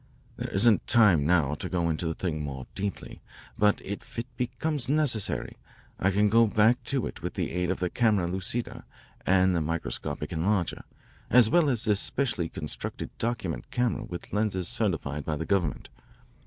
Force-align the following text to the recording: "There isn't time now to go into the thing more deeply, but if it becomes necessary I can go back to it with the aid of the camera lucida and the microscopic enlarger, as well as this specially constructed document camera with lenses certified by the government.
"There 0.37 0.49
isn't 0.49 0.87
time 0.87 1.27
now 1.27 1.53
to 1.53 1.69
go 1.69 1.87
into 1.87 2.07
the 2.07 2.15
thing 2.15 2.41
more 2.41 2.65
deeply, 2.73 3.21
but 3.55 3.79
if 3.83 4.17
it 4.17 4.25
becomes 4.35 4.89
necessary 4.89 5.57
I 5.99 6.09
can 6.09 6.27
go 6.27 6.47
back 6.47 6.83
to 6.85 7.05
it 7.05 7.21
with 7.21 7.35
the 7.35 7.51
aid 7.51 7.69
of 7.69 7.79
the 7.79 7.91
camera 7.91 8.25
lucida 8.27 8.83
and 9.27 9.55
the 9.55 9.61
microscopic 9.61 10.31
enlarger, 10.31 10.85
as 11.29 11.51
well 11.51 11.69
as 11.69 11.85
this 11.85 11.99
specially 11.99 12.49
constructed 12.49 13.11
document 13.19 13.69
camera 13.69 14.01
with 14.03 14.33
lenses 14.33 14.67
certified 14.67 15.23
by 15.23 15.35
the 15.35 15.45
government. 15.45 15.87